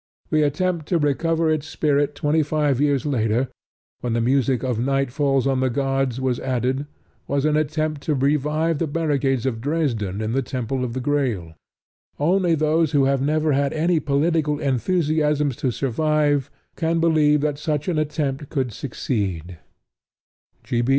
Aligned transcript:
The 0.31 0.41
attempt 0.41 0.87
to 0.87 0.97
recover 0.97 1.51
its 1.51 1.67
spirit 1.67 2.15
twenty 2.15 2.43
years 2.83 3.05
later, 3.05 3.49
when 3.99 4.13
the 4.13 4.19
music 4.19 4.63
of 4.63 4.79
Night 4.79 5.11
Falls 5.11 5.45
On 5.45 5.59
The 5.59 5.69
Gods 5.69 6.19
was 6.19 6.39
added, 6.39 6.87
was 7.27 7.45
an 7.45 7.55
attempt 7.55 8.01
to 8.09 8.15
revive 8.15 8.79
the 8.79 8.87
barricades 8.87 9.45
of 9.45 9.61
Dresden 9.61 10.19
in 10.19 10.31
the 10.31 10.41
Temple 10.41 10.83
of 10.83 10.93
the 10.93 11.01
Grail. 11.01 11.53
Only 12.19 12.55
those 12.55 12.93
who 12.93 13.05
have 13.05 13.21
never 13.21 13.51
had 13.53 13.73
any 13.73 13.99
political 13.99 14.59
enthusiasms 14.59 15.55
to 15.57 15.69
survive 15.69 16.49
can 16.75 16.99
believe 16.99 17.41
that 17.41 17.59
such 17.59 17.87
an 17.87 17.99
attempt 17.99 18.49
could 18.49 18.73
succeed. 18.73 19.59